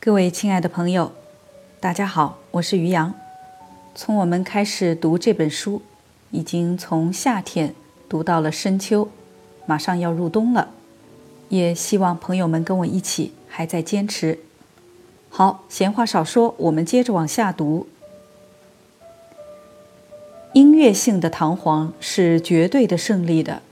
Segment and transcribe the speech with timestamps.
[0.00, 1.10] 各位亲爱的朋友，
[1.80, 3.12] 大家好，我是于洋。
[3.96, 5.82] 从我们开始读这本书，
[6.30, 7.74] 已经从夏天
[8.08, 9.08] 读到了深秋，
[9.66, 10.68] 马上要入冬了。
[11.48, 14.38] 也希望朋友们跟我一起还在坚持。
[15.30, 17.88] 好，闲话少说，我们接着往下读。
[20.52, 23.62] 音乐性的弹簧是绝对的胜利的，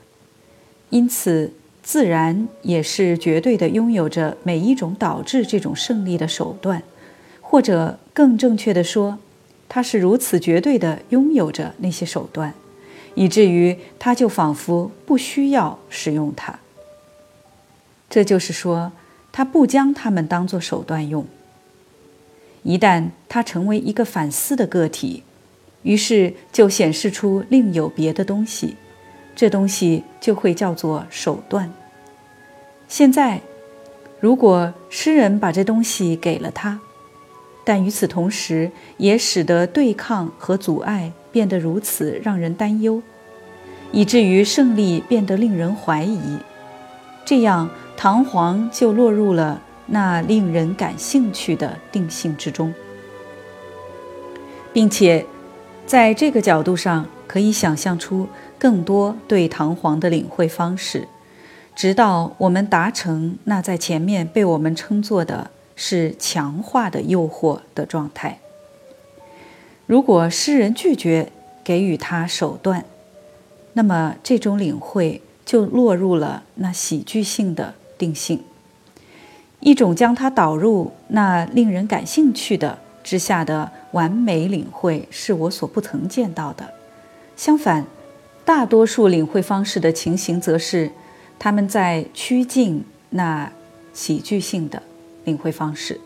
[0.91, 1.53] 因此。
[1.87, 6.83] 自然也是绝对的拥有着每一种导致这种胜利的手段，
[7.41, 9.19] 或者更正确的说，
[9.69, 12.53] 它是如此绝对的拥有着那些手段，
[13.15, 16.59] 以至于它就仿佛不需要使用它。
[18.11, 18.91] 这就是说，
[19.31, 21.25] 它不将它们当作手段用。
[22.65, 25.23] 一旦它成为一个反思的个体，
[25.85, 28.75] 于是就显示出另有别的东西。
[29.37, 31.73] 这东西就会叫做手段。
[32.89, 33.41] 现在，
[34.19, 36.81] 如果诗人把这东西给了他，
[37.65, 43.03] 但与此同时也使得对抗和阻碍变得如此让人担忧，
[43.93, 46.39] 以至于胜利变得令人怀疑，
[47.25, 52.73] 这样唐璜就落入了那令人感兴趣的定性之中，
[54.73, 55.27] 并且
[55.87, 58.29] 在这个角度上可以想象出。
[58.59, 61.07] 更多对唐璜的领会方式，
[61.75, 68.39] 直到我们达成那在前面被我们称作的是强化的诱惑的状态。
[69.85, 71.31] 如果诗人拒绝
[71.63, 72.87] 给予他手段，
[73.75, 78.43] 那么这种领会就落入了那喜剧性的定性，
[79.61, 86.75] 一种将它导入那令人感兴趣的之下的完美领会，是我所不曾见到的。
[87.37, 87.87] 相反。
[88.47, 90.89] 大多数领会方式的情形，则是
[91.37, 93.51] 他们在趋近那
[93.93, 94.81] 喜剧性的
[95.25, 96.01] 领会方式。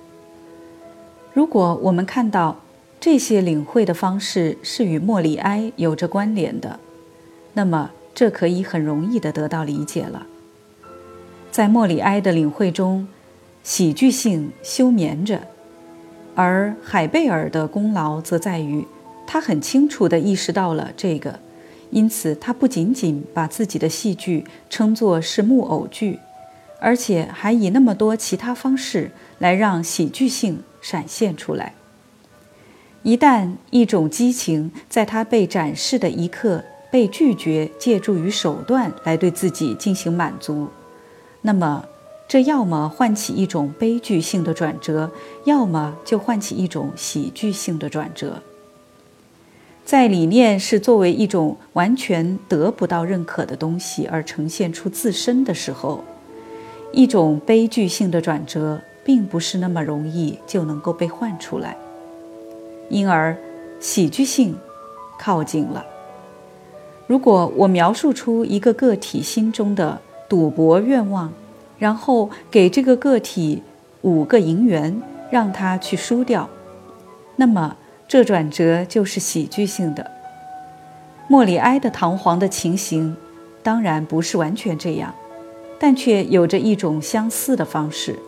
[1.34, 2.59] 如果我们看到
[2.98, 6.81] 这些领会的方式是与莫里埃有着关联的，
[7.53, 10.27] 那么这可以很容易地得到理解了。
[11.50, 13.06] 在莫里埃的领会中，
[13.62, 15.43] 喜剧性休眠着，
[16.34, 18.86] 而海贝尔的功劳则在于
[19.26, 21.38] 他很清楚地意识到了这个。
[21.91, 26.20] 因此，他不仅仅把自己的戏剧称作是木偶剧，
[26.78, 29.10] 而且还以那么多其他方式
[29.41, 31.74] 来让喜剧性闪现出来。
[33.02, 36.62] 一旦一种激情在他被展示的一刻
[36.92, 40.68] 被拒绝借助于手段来对自己进行满足，
[41.42, 41.84] 那么
[42.30, 45.10] 这要么唤起一种悲剧性的转折，
[45.46, 48.41] 要么就唤起一种喜剧性的转折。
[49.84, 56.04] 在理念是作为一种完全得不到认可的东西而呈现出自身的时候，
[56.92, 61.76] 一种悲剧性的转折并不是那么容易就能够被唤出来，
[62.88, 63.36] 因而
[63.80, 64.56] 喜剧性
[65.18, 65.84] 靠近了。
[67.08, 71.32] 如果我描述出一个个体心中的赌博愿望，
[71.80, 73.64] 然后给这个个体
[74.02, 75.02] 五个银元
[75.32, 76.48] 让他去输掉，
[77.34, 77.76] 那么。
[78.12, 80.10] 这转折就是喜剧性的。
[81.28, 83.16] 莫里埃的唐璜的情形，
[83.62, 85.14] 当然不是完全这样，
[85.78, 88.18] 但却有着一种相似的方式。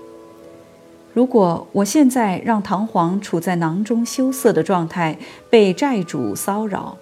[1.13, 5.19] 如果我现在让唐璜处在囊中羞涩的状态，
[5.51, 6.97] 被债主骚扰，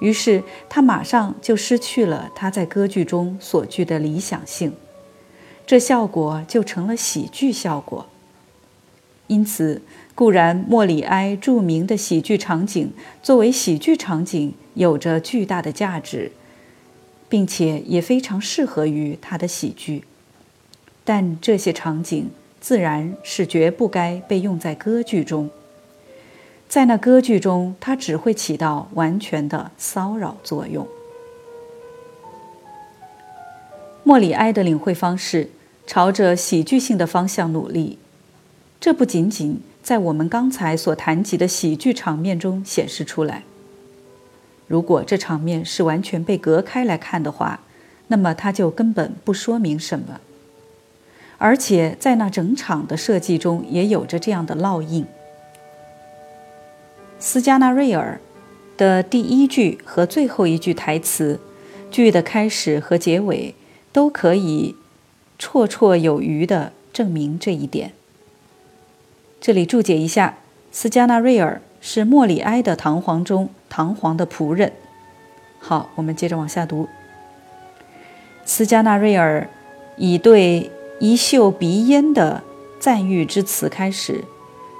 [0.00, 4.72] 于是他马上就失去了他在歌剧中所具的理想性，
[5.70, 8.06] 这效果就成了喜剧效果。
[9.28, 9.82] 因此。
[10.16, 12.92] 固然，莫里埃著名的喜剧场景
[13.22, 16.32] 作为喜剧场景有着巨大的价值，
[17.28, 20.02] 并且也非常适合于他的喜剧。
[21.04, 22.28] 但这些场景
[22.60, 25.48] 自然是绝不该被用在歌剧中。
[26.68, 30.86] 在那歌剧中，它只会起到完全的骚扰作用。
[34.02, 35.48] 莫里埃的领会方式
[35.90, 37.98] 朝着喜剧性的方向努力，
[38.78, 39.60] 这不仅仅。
[39.82, 43.42] 在我们刚才所谈及的喜剧场面中显示出来。
[44.68, 47.62] 如果这场面是完全被隔开来看的话，
[48.06, 50.20] 那么它就根本不说明什么。
[51.38, 55.04] 而且在那整场的设计中也有着这样的烙印。
[57.18, 58.20] 斯加纳瑞尔
[58.76, 61.40] 的第一句和最后一句台词，
[61.90, 63.56] 剧的开始和结尾
[63.90, 64.76] 都可以
[65.40, 67.92] 绰绰有余地证明这一点。
[69.40, 70.36] 这里注解一下，
[70.70, 74.70] 斯加纳瑞尔是莫里埃的唐皇中唐皇的仆人。
[75.58, 76.88] 好，我们接着往下读。
[78.44, 79.48] 斯加纳瑞尔
[79.96, 82.42] 以对一嗅鼻烟的
[82.78, 84.24] 赞誉之词开始，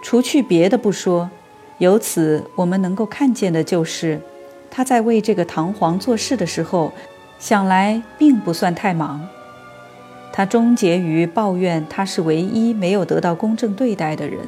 [0.02, 1.30] 除去别的不说，
[1.78, 4.20] 由此我们能够看见的就是，
[4.70, 6.92] 他在为这个唐皇做事的时候，
[7.38, 9.26] 想来并不算太忙。
[10.40, 14.38] 他终结于抱怨他是唯一没有得到公正对待的人。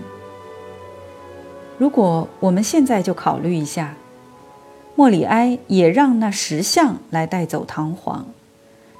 [1.76, 3.94] 如果我们现在就考虑一下，
[4.94, 8.24] 莫里埃也让那石像来带走唐皇，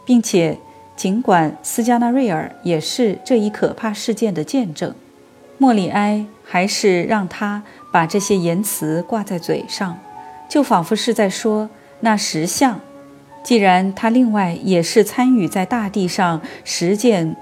[0.05, 0.59] 并且
[0.95, 4.95] 尽管斯加纳瑞尔也是这一可怕事件的见证，
[5.57, 9.99] 莫里埃还是让他把这些言辞挂在嘴上，
[10.47, 12.79] 就仿佛是在说那石像。
[13.43, 17.35] 既然他另外也是参与在大地上实践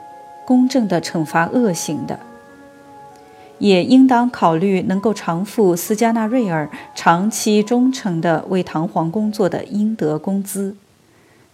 [0.47, 2.19] 公正的惩罚恶行的，
[3.59, 10.75] 也应当考虑能够偿付斯加纳瑞尔长期忠诚的为唐皇工作的应得工资。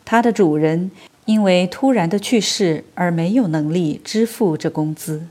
[0.05, 0.93] 他的主人
[1.25, 5.27] 因为突然的去世而没有能力支付这工资。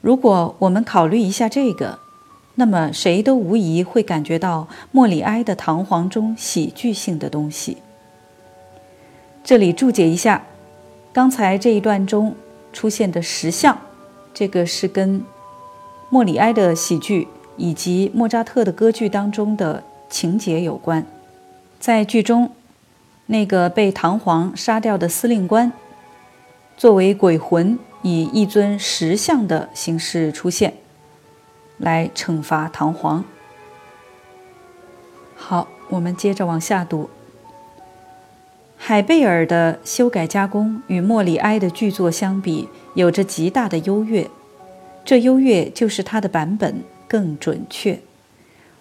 [0.00, 1.98] 如果我们考虑一下这个，
[2.54, 7.78] 那么谁都无疑会感觉到莫里埃的唐皇中喜剧性的东西。
[9.46, 10.44] 这里注解一下，
[11.12, 12.34] 刚才这一段中
[12.72, 13.78] 出现的石像，
[14.34, 15.24] 这个是跟
[16.10, 21.06] 莫里埃的喜剧以及莫扎特的歌剧当中的情节有关。
[21.78, 22.50] 在剧中，
[23.26, 25.72] 那个被唐璜杀掉的司令官，
[26.76, 30.74] 作为鬼魂，以一尊石像的形式出现，
[31.78, 33.22] 来惩罚唐璜。
[35.36, 37.08] 好，我们接着往下读。
[38.88, 44.30] 海贝尔的修改加工与莫里埃的剧作相比，有着极大的优越。
[45.04, 47.98] 这优越就是他的版本更准确，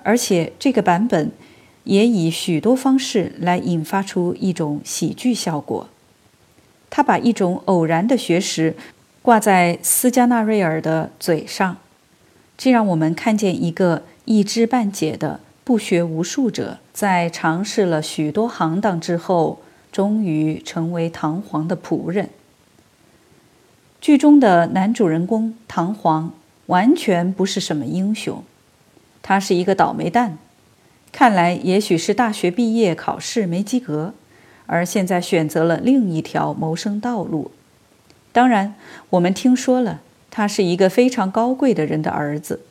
[0.03, 1.31] 而且这个版本
[1.85, 5.89] 也以许多方式来引发出一种喜剧效果。
[6.91, 8.75] 他把一种偶然的学识
[9.23, 11.77] 挂在斯加纳瑞尔的嘴上，
[12.55, 19.61] 这让我们看见一个一知半解的不学无术者，在尝试了许多行当之后。
[19.95, 22.30] 终于成为唐璜的仆人。
[24.01, 26.31] 剧中的男主人公唐璜
[26.65, 28.44] 完全不是什么英雄，
[29.21, 30.38] 他是一个倒霉蛋。
[31.13, 34.13] 看来也许是大学毕业考试没及格，
[34.65, 37.51] 而现在选择了另一条谋生道路。
[38.33, 38.75] 当然，
[39.12, 42.65] 我们听说了，他是一个非常高贵的人的儿子，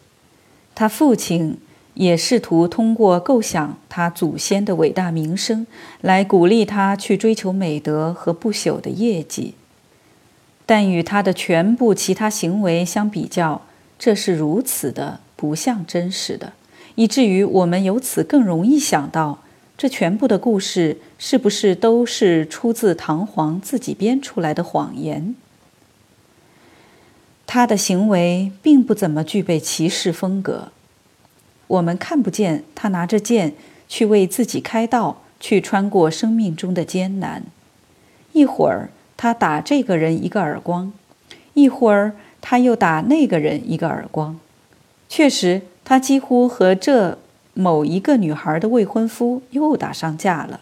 [0.75, 1.57] 他父亲。
[1.95, 5.67] 也试图通过构想他祖先的伟大名声，
[6.01, 9.55] 来鼓励他去追求美德和不朽的业绩。
[10.67, 13.63] 但与他的全部其他行为相比较，
[13.99, 16.55] 这是如此的不像真实的，
[16.95, 19.41] 以至于我们由此更容易想到，
[19.77, 25.35] 这全部的故事是不是都是出自唐璜自己编出来的谎言？
[27.47, 30.73] 他的行为并不怎么具备骑士风格。
[31.67, 33.55] 我们看不见他拿着剑
[33.89, 37.43] 去为自己开道，去穿过生命中的艰难。
[38.33, 40.93] 一会儿他打这个人一个耳光，
[41.55, 44.39] 一会儿他又打那个人一个耳光。
[45.09, 47.19] 确实，他几乎和这
[47.55, 50.61] 某一个女孩的未婚夫又打上架了。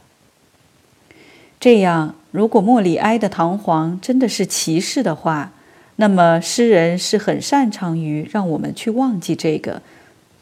[1.59, 5.53] 这样，如果莫里埃的唐璜真的是骑士的话，
[5.97, 9.81] 那么诗人是很擅长于让我们去忘记这个。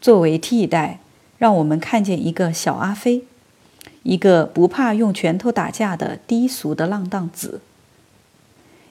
[0.01, 0.99] 作为替代，
[1.37, 3.23] 让我们看见一个小阿飞，
[4.01, 7.61] 一个不怕用拳头打架的低俗的浪荡子。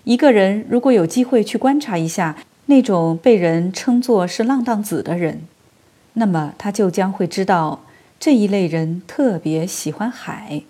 [0.05, 2.37] 一个人如果有机会去观察一下
[2.67, 5.43] 那种被人称作是浪荡子的人，
[6.12, 7.81] 那么他就将会知道
[8.21, 10.62] 这一类人特别喜欢海，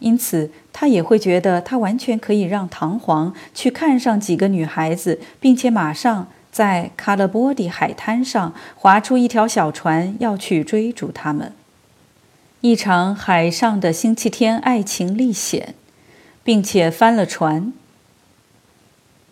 [0.00, 6.28] 因此他也会觉得他完全可以让唐璜去看上几个女孩子，并且马上。
[6.54, 11.52] 在卡勒波迪海滩上划出一条小船，要去追逐他们。
[12.60, 15.74] 一场海上的星期天爱情历险，
[16.44, 17.72] 并且翻了船。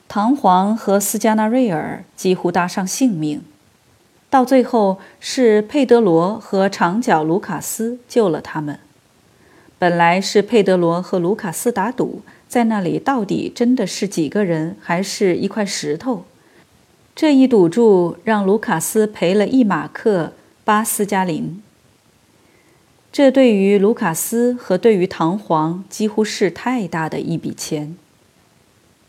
[0.08, 3.44] 唐璜和斯加纳瑞尔几乎搭上性命，
[4.28, 8.80] 到最后是佩德罗和长脚卢卡斯救了他们。
[9.78, 16.24] 本来是佩德罗和卢卡斯打赌，在那里到底真的是几个人，还是一块石头？
[17.14, 20.32] 这一赌注让卢卡斯赔了一马克
[20.64, 21.62] 巴斯加林。
[23.12, 27.94] 这对于卢卡斯和对于唐璜几乎是太大的一笔钱。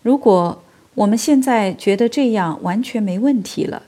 [0.02, 0.62] 如果
[0.96, 3.84] 我们现在觉得这样完全没问题了，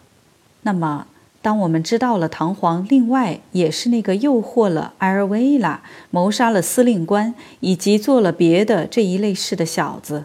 [0.62, 1.08] 那么
[1.42, 10.24] 当我们知道了唐璜另外也是那个诱惑了埃尔维拉、谋杀了司令官以及做了别的这一类事的小子，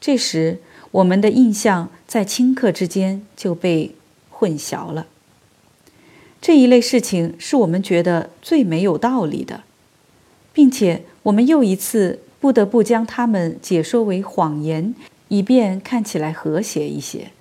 [0.00, 0.60] 这时。
[0.94, 3.96] 我们的印象在顷刻之间就被
[4.30, 5.08] 混淆了。
[6.40, 9.64] 这一类事情是我们觉得最没有道理的，
[10.52, 14.94] 并且我们又一次不得不将它们解说为谎言，
[15.26, 17.32] 以便看起来和谐一些。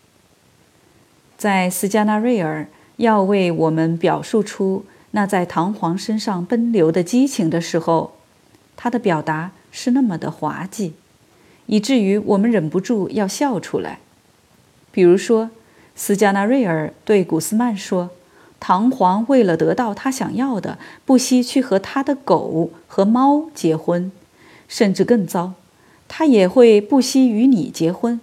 [1.37, 2.67] 在斯加纳瑞尔
[2.97, 8.15] 要为我们表述出那在唐璜身上奔流的激情的时候，
[8.75, 10.93] 他的表达是那么的滑稽，
[11.65, 13.99] 以至于我们忍不住要笑出来。
[14.91, 15.49] 比如说，
[15.95, 18.11] 斯加纳瑞尔对古斯曼说
[18.59, 24.11] ：“唐璜为了得到他想要的，不惜去和他的狗和猫结婚，
[24.67, 25.53] 甚至更糟，
[26.07, 28.19] 他也会不惜与你结婚。”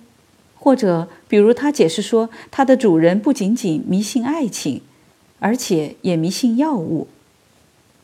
[0.62, 4.82] 或者，比如他解释说，他的主人不仅仅迷信爱情，
[5.38, 7.08] 而且也迷信药物。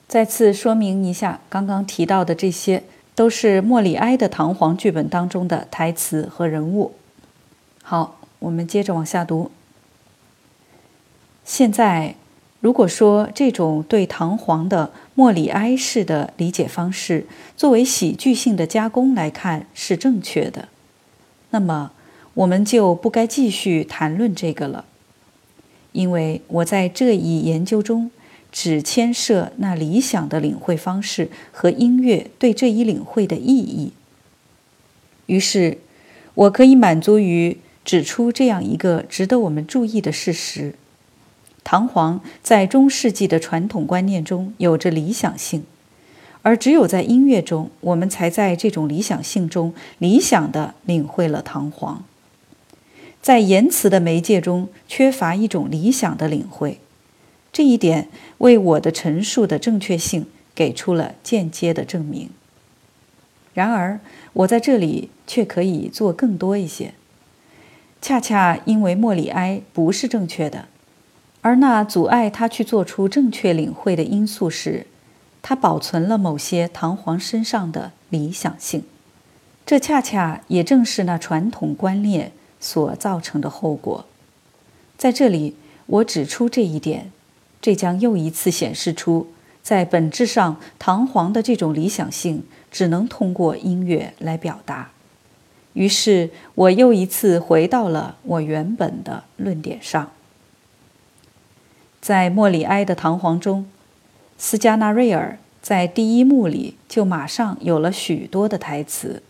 [0.09, 2.85] 再次说明一下，刚刚提到的这些
[3.17, 6.93] 都是莫里埃的唐璜剧本当中的台词和人物。
[7.83, 9.51] 好，我们接着往下读。
[11.45, 12.15] 现在，
[12.61, 20.69] 如果说这种对唐璜的莫里埃式的理解方式，作为喜剧性的加工来看是正确的，
[21.51, 21.91] 那么。
[22.37, 24.85] 我们就不该继续谈论这个了，
[25.93, 28.11] 因为我在这一研究中
[28.59, 33.93] 只牵涉那理想的领会方式和音乐对这一领会的意义。
[35.27, 35.77] 于是，
[36.33, 40.75] 我可以满足于指出这样一个值得我们注意的事实：
[41.65, 45.65] 唐璜在中世纪的传统观念中有着理想性，
[46.41, 51.99] 而只有在音乐中，我们才在这种理想性中理想地领会了唐璜。
[53.21, 56.79] 在言辞的媒介中缺乏一种理想的领会，
[57.57, 62.29] 这一点为我的陈述的正确性给出了间接的证明。
[63.55, 63.99] 然而，
[64.35, 66.93] 我在这里却可以做更多一些。
[68.03, 70.67] 恰恰因为莫里埃不是正确的，
[71.41, 74.87] 而那阻碍他去做出正确领会的因素是，
[75.41, 78.83] 他保存了某些唐皇身上的理想性。
[79.65, 82.33] 这恰恰也正是那传统观念。
[82.61, 84.05] 所造成的后果，
[84.99, 87.13] 在这里我指出这一点，
[87.67, 89.27] 这将又一次显示出，
[89.61, 94.93] 在本质上，唐璜的这种理想性只能通过音乐来表达。
[95.73, 100.13] 于是，我又一次回到了我原本的论点上。
[102.01, 103.69] 在莫里埃的唐璜中，
[104.39, 109.25] 斯加纳瑞尔在第一幕里就马上有了许多的台词。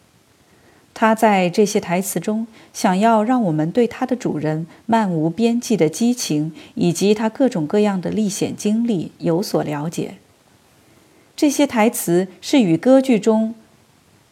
[0.99, 10.15] 他在这些台词中，想要让我们对他的主人漫无边际的激情以及他各种各样的历险经历有所了解。
[11.37, 13.55] 这些台词是与歌剧中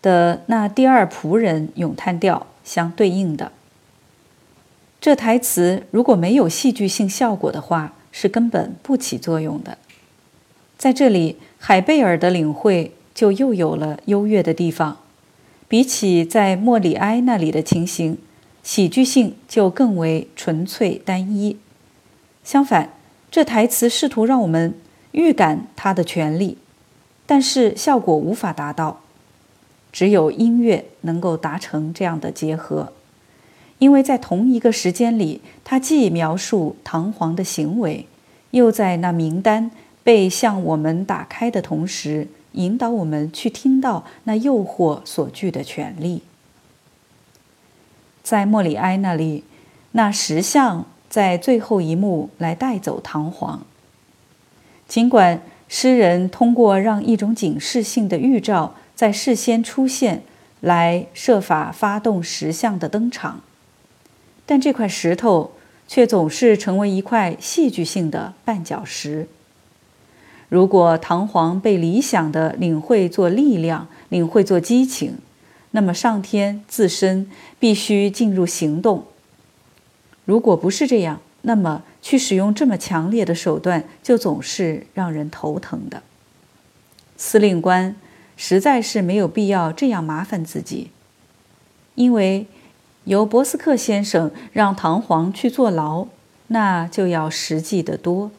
[0.00, 3.52] 的那第二仆人咏叹调相对应的。
[4.98, 9.76] 这台词如果没有戏剧性效果的话，是根本不起作用的。
[10.78, 15.03] 在这里，海贝尔的领会就又有了优越的地方。
[15.68, 18.18] 比起在莫里埃那里的情形，
[18.62, 21.56] 喜剧性就更为纯粹单一。
[22.44, 22.90] 相反，
[23.30, 24.74] 这台词试图让我们
[25.12, 26.58] 预感他的权利，
[27.26, 29.00] 但是效果无法达到。
[29.90, 32.92] 只有音乐能够达成这样的结合，
[33.78, 38.06] 因为在同一个时间里，他既描述唐璜的行为，
[38.50, 39.70] 又在那名单
[40.02, 42.26] 被向我们打开的同时。
[42.54, 46.22] 引导我们去听到那诱惑所具的权利。
[48.22, 49.44] 在莫里埃那里，
[49.92, 53.60] 那石像在最后一幕来带走唐璜。
[54.88, 60.22] 尽管诗人通过让一种警示性的预兆在事先出现，
[60.60, 63.40] 来设法发动石像的登场，
[64.46, 65.52] 但这块石头
[65.86, 69.28] 却总是成为一块戏剧性的绊脚石。
[70.54, 75.18] 如果唐璜被理想的领会做力量，领会做激情，
[75.72, 79.02] 那么上天自身必须进入行动。
[80.24, 86.04] 如果不是这样，那么去使用这么强烈的手段，就总是让人头疼的。
[87.16, 87.96] 司令官
[88.36, 90.92] 实在是没有必要这样麻烦自己，
[91.96, 92.46] 因为
[93.02, 96.06] 由博斯克先生让唐璜去坐牢，
[96.46, 98.30] 那就要实际得多。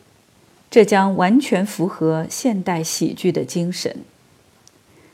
[0.75, 4.00] 这将完全符合现代喜剧的精神。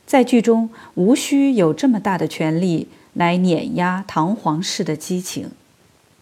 [0.08, 5.52] 在剧中无需有这么大的权力来碾压唐璜式的激情，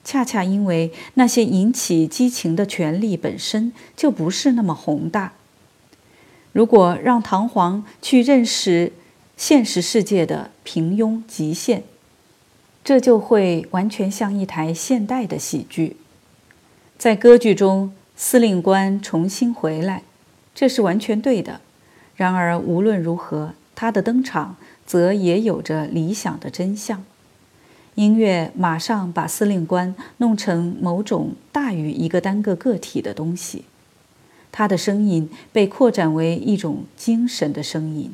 [0.04, 5.32] 恰恰因为那些引起激情的权力本身就不是那么宏大。
[6.52, 8.92] 如果让唐璜去认识
[9.38, 11.84] 现实世界的平庸极限，
[12.84, 15.96] 这就会完全像一台现代的喜剧。
[16.98, 20.04] 在歌剧中，司令官重新回来，
[20.54, 21.62] 这是完全对的。
[22.18, 27.06] 然而，无论如何，他的登场则也有着理想的真相。
[27.96, 33.64] 音乐马上把司令官弄成某种大于一个单个个体的东西，
[34.52, 38.14] 他的声音被扩展为一种精神的声音。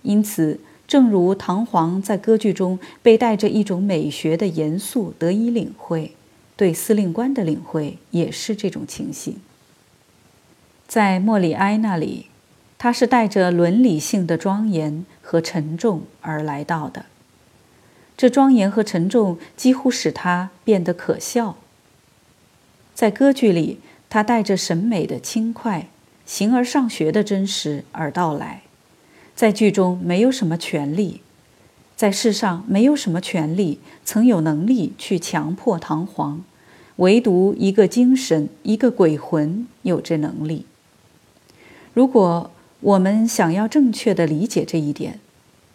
[0.00, 0.58] 因此，
[0.88, 6.16] 正如唐璜在歌剧中被带着一种美学的严肃得以领会，
[6.56, 9.40] 对司令官的领会也是这种情形。
[10.86, 12.26] 在莫里埃那里，
[12.78, 17.06] 他是带着伦理性的庄严和沉重而来到的。
[18.16, 21.56] 这庄严和沉重几乎使他变得可笑。
[22.94, 25.88] 在歌剧里，他带着审美的轻快、
[26.24, 28.62] 形而上学的真实而到来。
[29.34, 31.22] 在剧中没有什么权利，
[31.96, 36.40] 在世上没有什么权利曾有能力去强迫唐璜，
[36.96, 40.66] 唯独一个精神、一个鬼魂有这能力。
[41.92, 45.20] 如果我们想要正确的理解这一点，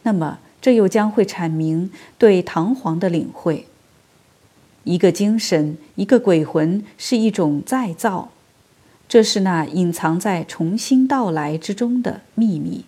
[0.04, 0.40] 那么。
[0.62, 3.66] 这又将会阐明对唐璜的领会。
[4.84, 8.32] 一个精神，一个鬼魂，是一种再造，
[9.08, 12.84] 这是那隐藏在重新到来之中的秘密。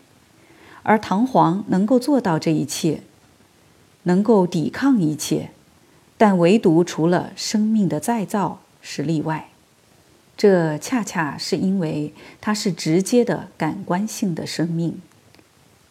[0.83, 2.99] 而唐璜能够做到这一切，
[4.03, 5.51] 能够抵抗一切，
[6.17, 9.49] 但唯独除了生命的再造是例外。
[10.37, 15.01] 这恰恰是因为它是直接的感官性的生命。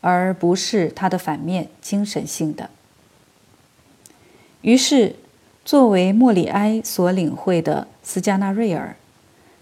[0.03, 2.71] 而不是它的反面，精神性的。
[4.63, 5.17] 于是，
[5.63, 8.97] 作为莫里埃所领会的斯加纳瑞尔，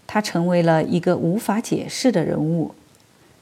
[0.07, 2.73] 他成为了一个无法解释的人物。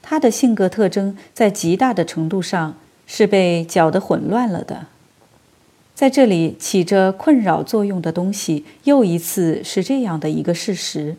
[0.02, 4.88] 他的性格特征在极大的程度上是被搅得混乱了的。
[5.98, 11.16] 在这里起着困扰作用的东西，又一次是这样的一个事实：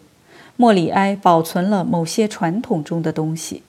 [0.55, 3.61] 莫里埃保存了某些传统中的东西。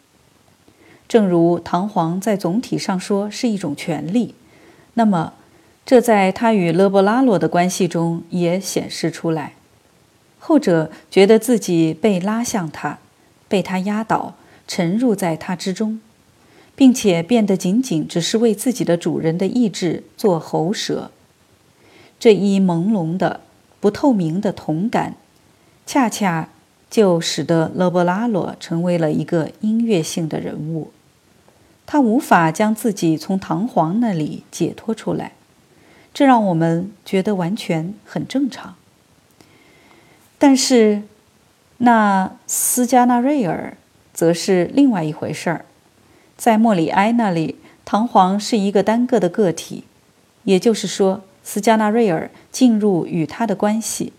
[1.08, 4.36] 正如唐璜在总体上说是一种权利，
[4.94, 5.32] 那么
[5.84, 9.54] 这在他与勒布拉罗的关系中也显示出来。
[10.38, 13.00] 后者觉得自己被拉向他，
[13.48, 14.34] 被他压倒，
[14.68, 16.00] 沉入在他之中，
[16.80, 21.10] 并且变得仅仅只是为自己的主人的意志做喉舌。
[22.18, 23.40] 这一朦胧的、
[23.80, 25.16] 不透明的同感，
[25.84, 26.48] 恰恰
[26.88, 30.90] 就使得勒布拉罗成为了一个音乐性的人物。
[31.84, 35.32] 他无法将自己从唐璜那里解脱出来，
[36.14, 38.76] 这让我们觉得完全很正常。
[40.38, 41.02] 但是，
[41.76, 43.76] 那斯加纳瑞尔
[44.14, 45.66] 则是另外一回事儿。
[46.40, 49.84] 在莫里埃那里，唐璜是一个单个的个体，
[50.44, 54.14] 也就是说，斯加纳瑞尔进入与他的关系，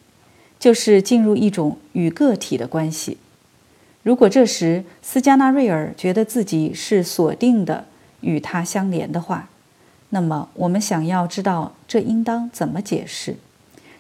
[0.60, 3.18] 就是进入一种与个体的关系。
[4.04, 7.86] 如果这时斯加纳瑞尔觉得自己是锁定的
[8.20, 9.50] 与他相连的话，
[10.10, 13.38] 那么我们想要知道这应当怎么解释，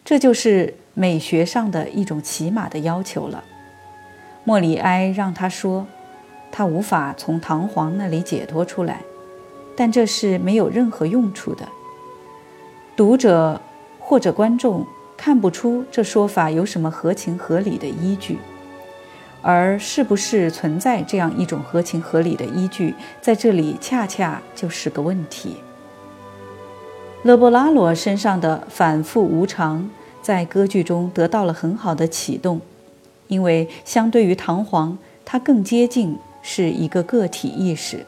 [0.05, 3.43] 这就是美学上的一种起码的要求了。
[4.43, 5.87] 莫里埃让他说，
[6.51, 9.01] 他无法从唐璜那里解脱出来，
[9.75, 11.67] 但这是没有任何用处的。
[12.95, 13.61] 读者
[13.99, 14.85] 或者观众
[15.15, 18.37] 看不出这说法有什么合情合理的依据。
[19.43, 25.55] 而是不是存在这样一种合情合理的依据，在这里恰恰就是个问题。
[27.23, 29.89] 勒布拉罗身上的反复无常，
[30.21, 32.61] 在歌剧中得到了很好的启动，
[33.29, 38.05] 因为相对于唐璜，他更接近是一个个体意识，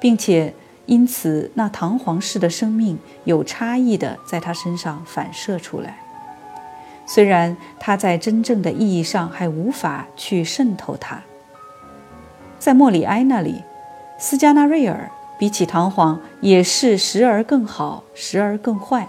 [0.00, 0.54] 并且
[0.86, 5.98] 因此那堂皇式的生命有差异的在他身上反射出来。
[7.06, 11.20] 虽然他在真正的意义上还无法去渗透它，
[12.58, 13.62] 在莫里埃那里，
[14.18, 19.08] 斯加纳瑞尔比起唐璜也是时而更好，时而更坏。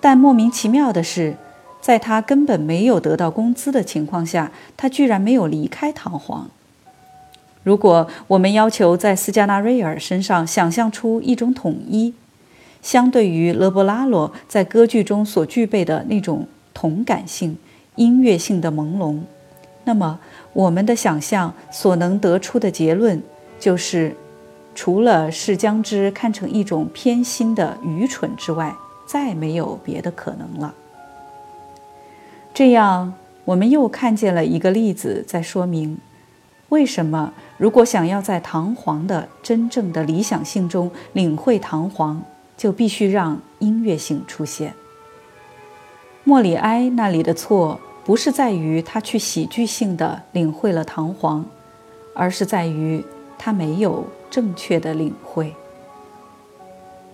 [0.00, 1.36] 但莫名其妙的是，
[1.80, 6.46] 在他根本没有得到工资的情况下，他居然没有离开唐璜。
[7.68, 12.14] 如果我们要求在斯加纳瑞尔身上想象出一种统一，
[12.80, 16.48] 相对于勒布拉罗在歌剧中所具备的那种。
[16.72, 17.58] 同感性、
[17.96, 19.18] 音乐性的朦胧，
[19.82, 20.20] 那么
[20.52, 23.20] 我们的想象所能得出的结论
[23.58, 24.14] 就是，
[24.76, 28.72] 除了是将之看成一种偏心的愚蠢之外，
[29.08, 30.72] 再没有别的可能了。
[32.54, 33.12] 这样，
[33.44, 35.98] 我们又看见了一个例子，在说明
[36.68, 42.18] 为什么，如果想要在唐璜的真正的理想性中领会唐璜，
[42.56, 44.74] 就必须让音乐性出现。
[46.24, 51.42] 莫里埃那里的错不是在于他去喜剧性的领会了唐璜，
[52.14, 53.02] 而是在于
[53.38, 55.54] 他没有正确的领会。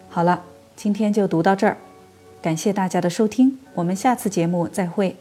[0.09, 0.43] 好了，
[0.75, 1.77] 今天就读到这儿，
[2.43, 5.17] 感谢大家的收听，我们下次节目再会。